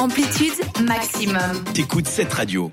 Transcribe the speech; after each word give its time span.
Amplitude 0.00 0.54
maximum. 0.86 1.62
T'écoutes 1.74 2.06
cette 2.06 2.32
radio. 2.32 2.72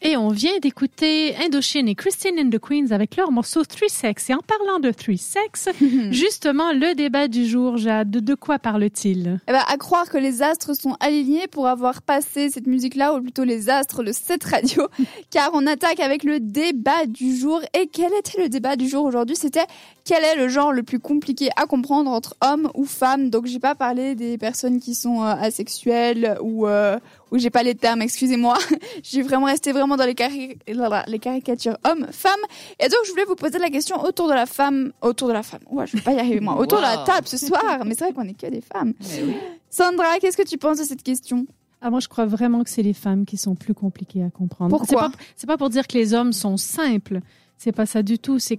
Et 0.00 0.16
on 0.16 0.28
vient 0.28 0.58
d'écouter 0.60 1.34
Indochine 1.36 1.88
et 1.88 1.96
Christine 1.96 2.38
and 2.38 2.50
the 2.50 2.60
Queens 2.60 2.92
avec 2.92 3.16
leur 3.16 3.32
morceau 3.32 3.64
Three 3.64 3.88
Sex. 3.88 4.30
Et 4.30 4.34
en 4.34 4.40
parlant 4.40 4.78
de 4.78 4.92
Three 4.92 5.18
Sex, 5.18 5.68
justement, 6.10 6.72
le 6.72 6.94
débat 6.94 7.26
du 7.26 7.46
jour, 7.46 7.78
Jade, 7.78 8.10
de 8.10 8.34
quoi 8.36 8.60
parle-t-il? 8.60 9.40
Eh 9.48 9.52
ben, 9.52 9.62
à 9.66 9.76
croire 9.76 10.08
que 10.08 10.18
les 10.18 10.40
astres 10.40 10.74
sont 10.74 10.96
alignés 11.00 11.48
pour 11.48 11.66
avoir 11.66 12.02
passé 12.02 12.48
cette 12.48 12.68
musique-là, 12.68 13.14
ou 13.14 13.20
plutôt 13.20 13.42
les 13.42 13.70
astres, 13.70 14.04
le 14.04 14.12
7 14.12 14.44
radio, 14.44 14.86
car 15.30 15.50
on 15.54 15.66
attaque 15.66 15.98
avec 15.98 16.22
le 16.22 16.38
débat 16.38 17.06
du 17.06 17.36
jour. 17.36 17.60
Et 17.74 17.88
quel 17.88 18.12
était 18.14 18.40
le 18.40 18.48
débat 18.48 18.76
du 18.76 18.88
jour 18.88 19.04
aujourd'hui? 19.04 19.34
C'était 19.34 19.66
quel 20.04 20.22
est 20.22 20.36
le 20.36 20.48
genre 20.48 20.72
le 20.72 20.84
plus 20.84 21.00
compliqué 21.00 21.50
à 21.56 21.66
comprendre 21.66 22.10
entre 22.10 22.36
hommes 22.40 22.70
ou 22.74 22.84
femmes 22.84 23.30
Donc, 23.30 23.46
j'ai 23.46 23.58
pas 23.58 23.74
parlé 23.74 24.14
des 24.14 24.38
personnes 24.38 24.78
qui 24.78 24.94
sont 24.94 25.22
euh, 25.22 25.34
asexuelles 25.34 26.38
ou 26.40 26.68
euh, 26.68 26.98
où 27.30 27.38
j'ai 27.38 27.50
pas 27.50 27.62
les 27.62 27.74
termes, 27.74 28.02
excusez-moi. 28.02 28.56
j'ai 29.02 29.22
vraiment 29.22 29.46
resté 29.46 29.72
vraiment 29.72 29.87
dans 29.96 30.04
les, 30.04 30.14
cari- 30.14 30.58
les 30.66 31.18
caricatures 31.18 31.76
hommes-femmes. 31.84 32.40
Et 32.80 32.84
donc, 32.88 32.98
je 33.06 33.10
voulais 33.10 33.24
vous 33.24 33.34
poser 33.36 33.58
la 33.58 33.70
question 33.70 34.00
autour 34.02 34.28
de 34.28 34.34
la 34.34 34.46
femme, 34.46 34.92
autour 35.02 35.28
de 35.28 35.32
la 35.32 35.42
femme. 35.42 35.60
Ouais, 35.70 35.86
je 35.86 35.96
vais 35.96 36.02
pas 36.02 36.12
y 36.12 36.18
arriver 36.18 36.40
moi. 36.40 36.56
Autour 36.60 36.78
de 36.78 36.82
la 36.82 36.98
table 37.04 37.26
ce 37.26 37.36
soir. 37.36 37.84
Mais 37.86 37.94
c'est 37.94 38.04
vrai 38.04 38.12
qu'on 38.12 38.22
est 38.28 38.38
que 38.38 38.46
des 38.46 38.60
femmes. 38.60 38.94
Sandra, 39.70 40.18
qu'est-ce 40.20 40.36
que 40.36 40.46
tu 40.46 40.58
penses 40.58 40.78
de 40.78 40.84
cette 40.84 41.02
question? 41.02 41.46
Ah, 41.80 41.90
moi, 41.90 42.00
je 42.00 42.08
crois 42.08 42.26
vraiment 42.26 42.64
que 42.64 42.70
c'est 42.70 42.82
les 42.82 42.94
femmes 42.94 43.24
qui 43.24 43.36
sont 43.36 43.54
plus 43.54 43.74
compliquées 43.74 44.22
à 44.24 44.30
comprendre. 44.30 44.76
Pourquoi? 44.76 45.10
C'est 45.36 45.46
pas, 45.46 45.52
pas 45.54 45.58
pour 45.58 45.70
dire 45.70 45.86
que 45.86 45.96
les 45.96 46.12
hommes 46.14 46.32
sont 46.32 46.56
simples. 46.56 47.20
C'est 47.56 47.72
pas 47.72 47.86
ça 47.86 48.02
du 48.02 48.18
tout. 48.18 48.38
C'est 48.38 48.58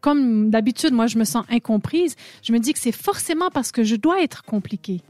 comme 0.00 0.50
d'habitude, 0.50 0.92
moi, 0.92 1.08
je 1.08 1.18
me 1.18 1.24
sens 1.24 1.44
incomprise. 1.50 2.14
Je 2.42 2.52
me 2.52 2.58
dis 2.60 2.72
que 2.72 2.78
c'est 2.78 2.92
forcément 2.92 3.50
parce 3.50 3.72
que 3.72 3.82
je 3.82 3.96
dois 3.96 4.22
être 4.22 4.44
compliquée. 4.44 5.02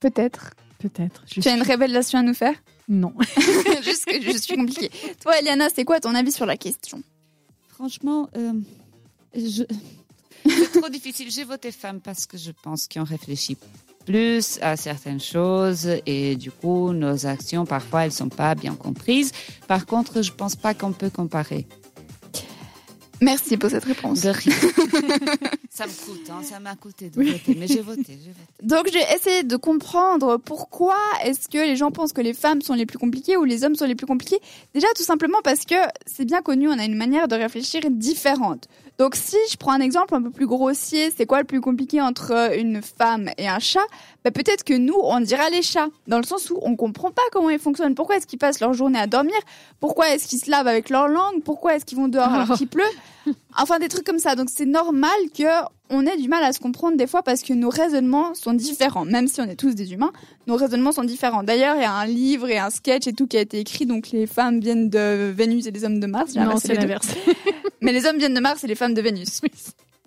Peut-être. 0.00 0.50
Peut-être. 0.78 1.24
Tu 1.24 1.40
as 1.48 1.54
une 1.56 1.62
révélation 1.62 2.18
à 2.18 2.22
nous 2.22 2.34
faire? 2.34 2.54
Non. 2.88 3.14
Juste 3.82 4.04
que 4.04 4.20
je 4.20 4.36
suis 4.36 4.56
compliquée. 4.56 4.90
Toi, 5.22 5.38
Eliana, 5.38 5.68
c'est 5.74 5.84
quoi 5.84 6.00
ton 6.00 6.14
avis 6.14 6.32
sur 6.32 6.46
la 6.46 6.56
question? 6.56 7.02
Franchement, 7.68 8.28
euh, 8.36 8.52
je... 9.34 9.64
c'est 10.46 10.80
trop 10.80 10.88
difficile. 10.88 11.30
J'ai 11.30 11.44
voté 11.44 11.72
femme 11.72 12.00
parce 12.00 12.26
que 12.26 12.36
je 12.36 12.52
pense 12.62 12.88
qu'on 12.88 13.04
réfléchit 13.04 13.56
plus 14.04 14.58
à 14.60 14.76
certaines 14.76 15.20
choses 15.20 15.88
et 16.06 16.36
du 16.36 16.50
coup, 16.50 16.92
nos 16.92 17.26
actions, 17.26 17.64
parfois, 17.64 18.04
elles 18.04 18.12
sont 18.12 18.28
pas 18.28 18.54
bien 18.54 18.74
comprises. 18.74 19.32
Par 19.66 19.86
contre, 19.86 20.22
je 20.22 20.32
pense 20.32 20.56
pas 20.56 20.74
qu'on 20.74 20.92
peut 20.92 21.10
comparer. 21.10 21.66
Merci 23.20 23.56
pour 23.56 23.70
cette 23.70 23.84
réponse. 23.84 24.20
De 24.22 24.28
rien. 24.30 24.54
ça 25.74 25.86
me 25.88 25.92
coûte, 25.92 26.30
hein, 26.30 26.40
ça 26.44 26.60
m'a 26.60 26.76
coûté 26.76 27.10
de 27.10 27.16
voter, 27.16 27.56
mais 27.58 27.66
j'ai 27.66 27.80
voté, 27.80 28.02
voté. 28.14 28.16
Donc, 28.62 28.88
j'ai 28.92 29.02
essayé 29.12 29.42
de 29.42 29.56
comprendre 29.56 30.36
pourquoi 30.36 30.96
est-ce 31.24 31.48
que 31.48 31.58
les 31.58 31.74
gens 31.74 31.90
pensent 31.90 32.12
que 32.12 32.20
les 32.20 32.32
femmes 32.32 32.62
sont 32.62 32.74
les 32.74 32.86
plus 32.86 32.96
compliquées 32.96 33.36
ou 33.36 33.42
les 33.42 33.64
hommes 33.64 33.74
sont 33.74 33.84
les 33.84 33.96
plus 33.96 34.06
compliqués. 34.06 34.38
Déjà, 34.72 34.86
tout 34.94 35.02
simplement 35.02 35.38
parce 35.42 35.64
que 35.64 35.74
c'est 36.06 36.24
bien 36.26 36.42
connu, 36.42 36.68
on 36.68 36.78
a 36.78 36.84
une 36.84 36.94
manière 36.94 37.26
de 37.26 37.34
réfléchir 37.34 37.82
différente. 37.90 38.68
Donc, 38.98 39.16
si 39.16 39.36
je 39.50 39.56
prends 39.56 39.72
un 39.72 39.80
exemple 39.80 40.14
un 40.14 40.22
peu 40.22 40.30
plus 40.30 40.46
grossier, 40.46 41.10
c'est 41.10 41.26
quoi 41.26 41.40
le 41.40 41.44
plus 41.44 41.60
compliqué 41.60 42.00
entre 42.00 42.30
euh, 42.30 42.56
une 42.56 42.80
femme 42.80 43.28
et 43.36 43.48
un 43.48 43.58
chat? 43.58 43.84
Bah, 44.22 44.30
Peut-être 44.30 44.62
que 44.62 44.74
nous, 44.74 44.94
on 45.02 45.18
dira 45.18 45.50
les 45.50 45.62
chats, 45.62 45.88
dans 46.06 46.18
le 46.18 46.24
sens 46.24 46.50
où 46.50 46.58
on 46.62 46.76
comprend 46.76 47.10
pas 47.10 47.22
comment 47.32 47.50
ils 47.50 47.58
fonctionnent. 47.58 47.96
Pourquoi 47.96 48.18
est-ce 48.18 48.28
qu'ils 48.28 48.38
passent 48.38 48.60
leur 48.60 48.72
journée 48.74 49.00
à 49.00 49.08
dormir? 49.08 49.34
Pourquoi 49.80 50.10
est-ce 50.10 50.28
qu'ils 50.28 50.38
se 50.38 50.48
lavent 50.48 50.68
avec 50.68 50.90
leur 50.90 51.08
langue? 51.08 51.42
Pourquoi 51.44 51.74
est-ce 51.74 51.84
qu'ils 51.84 51.98
vont 51.98 52.06
dehors 52.06 52.28
alors 52.32 52.56
qu'il 52.56 52.68
pleut? 52.68 52.84
Enfin, 53.56 53.78
des 53.78 53.88
trucs 53.88 54.04
comme 54.04 54.18
ça. 54.18 54.34
Donc, 54.34 54.48
c'est 54.50 54.66
normal 54.66 55.12
que 55.36 55.44
on 55.90 56.06
ait 56.06 56.16
du 56.16 56.28
mal 56.28 56.42
à 56.42 56.52
se 56.52 56.60
comprendre 56.60 56.96
des 56.96 57.06
fois 57.06 57.22
parce 57.22 57.42
que 57.42 57.52
nos 57.52 57.68
raisonnements 57.68 58.34
sont 58.34 58.52
différents. 58.52 59.04
Même 59.04 59.28
si 59.28 59.40
on 59.40 59.44
est 59.44 59.56
tous 59.56 59.74
des 59.74 59.92
humains, 59.92 60.12
nos 60.46 60.56
raisonnements 60.56 60.92
sont 60.92 61.04
différents. 61.04 61.42
D'ailleurs, 61.42 61.76
il 61.76 61.82
y 61.82 61.84
a 61.84 61.92
un 61.92 62.06
livre 62.06 62.48
et 62.48 62.58
un 62.58 62.70
sketch 62.70 63.06
et 63.06 63.12
tout 63.12 63.26
qui 63.26 63.36
a 63.36 63.40
été 63.40 63.58
écrit. 63.58 63.86
Donc, 63.86 64.10
les 64.10 64.26
femmes 64.26 64.60
viennent 64.60 64.88
de 64.88 65.32
Vénus 65.36 65.66
et 65.66 65.70
les 65.70 65.84
hommes 65.84 66.00
de 66.00 66.06
Mars. 66.06 66.34
Non, 66.34 66.56
c'est 66.56 66.74
l'inverse. 66.74 67.08
Mais 67.80 67.92
les 67.92 68.06
hommes 68.06 68.18
viennent 68.18 68.34
de 68.34 68.40
Mars 68.40 68.64
et 68.64 68.66
les 68.66 68.74
femmes 68.74 68.94
de 68.94 69.02
Vénus. 69.02 69.40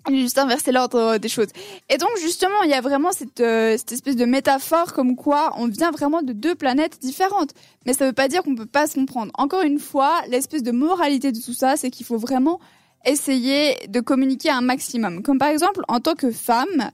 J'ai 0.08 0.20
juste 0.20 0.38
inversé 0.38 0.72
l'ordre 0.72 1.18
des 1.18 1.28
choses. 1.28 1.48
Et 1.88 1.98
donc 1.98 2.10
justement, 2.20 2.62
il 2.64 2.70
y 2.70 2.74
a 2.74 2.80
vraiment 2.80 3.12
cette, 3.12 3.40
euh, 3.40 3.76
cette 3.76 3.92
espèce 3.92 4.16
de 4.16 4.24
métaphore 4.24 4.94
comme 4.94 5.16
quoi 5.16 5.52
on 5.58 5.68
vient 5.68 5.90
vraiment 5.90 6.22
de 6.22 6.32
deux 6.32 6.54
planètes 6.54 6.98
différentes. 7.00 7.50
Mais 7.84 7.92
ça 7.92 8.06
veut 8.06 8.12
pas 8.12 8.28
dire 8.28 8.42
qu'on 8.42 8.54
peut 8.54 8.66
pas 8.66 8.86
se 8.86 8.94
comprendre. 8.94 9.32
Encore 9.34 9.62
une 9.62 9.78
fois, 9.78 10.22
l'espèce 10.28 10.62
de 10.62 10.70
moralité 10.70 11.30
de 11.30 11.40
tout 11.40 11.52
ça, 11.52 11.76
c'est 11.76 11.90
qu'il 11.90 12.06
faut 12.06 12.16
vraiment 12.16 12.58
essayer 13.04 13.76
de 13.88 14.00
communiquer 14.00 14.50
un 14.50 14.60
maximum. 14.60 15.22
Comme 15.22 15.38
par 15.38 15.48
exemple, 15.48 15.82
en 15.88 16.00
tant 16.00 16.14
que 16.14 16.30
femme, 16.30 16.90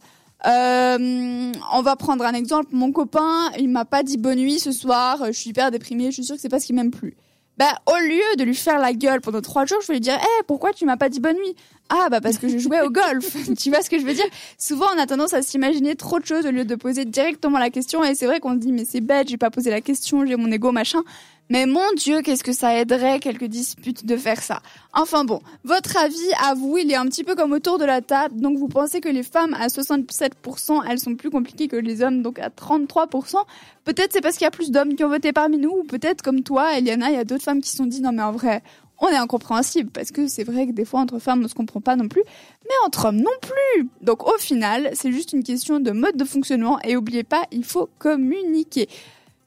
euh, 0.47 1.53
on 1.73 1.83
va 1.83 1.97
prendre 1.97 2.25
un 2.25 2.35
exemple. 2.35 2.69
Mon 2.73 2.93
copain, 2.93 3.51
il 3.59 3.69
m'a 3.69 3.85
pas 3.85 4.03
dit 4.03 4.17
bonne 4.17 4.39
nuit 4.39 4.59
ce 4.59 4.73
soir. 4.73 5.25
Je 5.27 5.33
suis 5.33 5.51
hyper 5.51 5.71
déprimée. 5.71 6.07
Je 6.07 6.13
suis 6.13 6.25
sûre 6.25 6.37
que 6.37 6.41
c'est 6.41 6.49
parce 6.49 6.65
qu'il 6.65 6.75
m'aime 6.75 6.91
plus. 6.91 7.17
Bah, 7.57 7.73
au 7.87 7.97
lieu 8.05 8.37
de 8.37 8.43
lui 8.43 8.57
faire 8.57 8.81
la 8.81 8.93
gueule 8.93 9.21
pendant 9.21 9.41
trois 9.41 9.65
jours, 9.65 9.79
je 9.81 9.87
vais 9.87 9.95
lui 9.95 10.01
dire, 10.01 10.19
Eh, 10.21 10.43
pourquoi 10.49 10.73
tu 10.73 10.85
m'as 10.85 10.97
pas 10.97 11.09
dit 11.09 11.21
bonne 11.21 11.37
nuit? 11.37 11.55
Ah, 11.89 12.09
bah 12.11 12.21
parce 12.21 12.39
que 12.39 12.49
je 12.49 12.59
jouais 12.59 12.81
au 12.81 12.91
golf. 12.91 13.37
tu 13.59 13.71
vois 13.71 13.83
ce 13.83 13.91
que 13.91 13.99
je 13.99 14.05
veux 14.05 14.15
dire? 14.15 14.25
Souvent, 14.59 14.87
on 14.95 14.99
a 14.99 15.07
tendance 15.07 15.35
à 15.35 15.43
s'imaginer 15.43 15.95
trop 15.95 16.19
de 16.19 16.27
choses 16.27 16.47
au 16.47 16.51
lieu 16.51 16.65
de 16.65 16.75
poser 16.75 17.05
directement 17.05 17.59
la 17.59 17.71
question. 17.71 18.03
Et 18.03 18.15
c'est 18.17 18.27
vrai 18.27 18.41
qu'on 18.41 18.55
se 18.55 18.59
dit, 18.59 18.73
mais 18.73 18.85
c'est 18.85 19.01
bête, 19.01 19.29
j'ai 19.29 19.37
pas 19.37 19.51
posé 19.51 19.71
la 19.71 19.81
question, 19.81 20.27
j'ai 20.27 20.37
mon 20.37 20.51
ego, 20.51 20.73
machin. 20.73 21.03
Mais 21.51 21.67
mon 21.67 21.93
Dieu, 21.97 22.23
qu'est-ce 22.23 22.43
que 22.43 22.55
ça 22.55 22.75
aiderait 22.79 23.21
quelques 23.21 23.45
disputes 23.45 24.07
de 24.07 24.17
faire 24.17 24.41
ça 24.41 24.63
Enfin 24.95 25.25
bon, 25.25 25.41
votre 25.63 25.97
avis, 25.99 26.33
à 26.43 26.55
vous, 26.55 26.79
il 26.79 26.91
est 26.91 26.97
un 26.97 27.05
petit 27.07 27.23
peu 27.23 27.35
comme 27.35 27.53
autour 27.53 27.79
de 27.79 27.85
la 27.85 28.01
table. 28.01 28.41
Donc 28.41 28.57
vous 28.57 28.69
pensez 28.69 29.03
que 29.03 29.11
les 29.11 29.23
femmes 29.23 29.55
à 29.55 29.67
67%, 29.67 30.83
elles 30.89 30.99
sont 30.99 31.17
plus 31.17 31.29
compliquées 31.31 31.69
que 31.69 31.77
les 31.77 32.03
hommes, 32.03 32.23
donc 32.23 32.39
à 32.39 32.49
33%. 32.49 33.37
Peut-être 33.85 34.15
c'est 34.15 34.23
parce 34.23 34.37
qu'il 34.37 34.45
y 34.45 34.49
a 34.49 34.51
plus 34.51 34.71
d'hommes 34.71 34.95
qui 34.95 35.05
ont 35.05 35.11
voté 35.11 35.35
parmi 35.35 35.59
nous, 35.59 35.71
ou 35.71 35.85
peut-être 35.85 36.23
comme 36.23 36.43
toi, 36.43 36.79
Eliana, 36.79 37.11
il 37.11 37.17
y 37.17 37.19
a 37.19 37.25
d'autres 37.25 37.45
femmes 37.45 37.61
qui 37.61 37.69
se 37.69 37.77
sont 37.77 37.87
dit 37.87 38.01
non 38.01 38.13
mais 38.13 38.23
en 38.23 38.33
vrai, 38.33 38.63
on 38.99 39.09
est 39.09 39.17
incompréhensible 39.17 39.91
parce 39.91 40.13
que 40.13 40.27
c'est 40.29 40.45
vrai 40.45 40.67
que 40.67 40.73
des 40.73 40.87
fois 40.87 41.01
entre 41.01 41.19
femmes 41.19 41.43
on 41.45 41.49
se 41.49 41.55
comprend 41.55 41.81
pas 41.81 41.97
non 41.97 42.09
plus, 42.09 42.23
mais 42.65 42.75
entre 42.87 43.07
hommes 43.07 43.21
non 43.21 43.31
plus. 43.43 43.89
Donc 44.01 44.27
au 44.27 44.39
final, 44.39 44.91
c'est 44.95 45.13
juste 45.13 45.35
une 45.35 45.43
question 45.43 45.79
de 45.79 45.91
mode 45.91 46.17
de 46.17 46.25
fonctionnement 46.25 46.79
et 46.85 46.97
oubliez 46.97 47.25
pas, 47.25 47.45
il 47.53 47.65
faut 47.65 47.91
communiquer. 47.99 48.89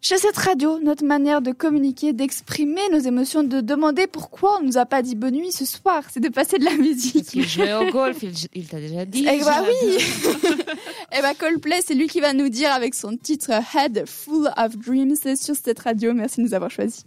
Chez 0.07 0.19
cette 0.19 0.37
radio, 0.37 0.79
notre 0.79 1.03
manière 1.03 1.41
de 1.41 1.51
communiquer, 1.51 2.13
d'exprimer 2.13 2.79
nos 2.93 2.99
émotions, 2.99 3.43
de 3.43 3.59
demander 3.59 4.07
pourquoi 4.07 4.59
on 4.61 4.63
nous 4.63 4.77
a 4.77 4.85
pas 4.85 5.01
dit 5.01 5.15
bonne 5.15 5.33
nuit 5.33 5.51
ce 5.51 5.65
soir, 5.65 6.01
c'est 6.09 6.21
de 6.21 6.29
passer 6.29 6.57
de 6.59 6.63
la 6.63 6.77
musique. 6.77 7.33
Il 7.33 7.45
jouait 7.45 7.73
au 7.73 7.91
golf, 7.91 8.23
il, 8.23 8.31
il 8.53 8.67
t'a 8.69 8.79
déjà 8.79 9.03
dit. 9.03 9.27
Eh 9.29 9.43
bah 9.43 9.61
oui 9.67 9.97
Eh 11.17 11.21
bah 11.21 11.33
Coldplay, 11.37 11.81
c'est 11.85 11.93
lui 11.93 12.07
qui 12.07 12.21
va 12.21 12.31
nous 12.31 12.47
dire 12.47 12.71
avec 12.71 12.95
son 12.95 13.17
titre 13.17 13.51
Head 13.75 14.05
Full 14.07 14.49
of 14.55 14.77
Dreams 14.77 15.17
sur 15.35 15.55
cette 15.61 15.79
radio. 15.79 16.13
Merci 16.13 16.37
de 16.37 16.45
nous 16.45 16.53
avoir 16.53 16.71
choisis. 16.71 17.03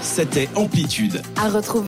C'était 0.00 0.48
Amplitude. 0.56 1.20
À 1.36 1.50
retrouver 1.50 1.78